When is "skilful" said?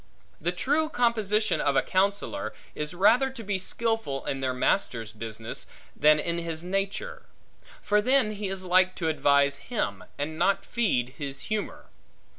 3.59-4.25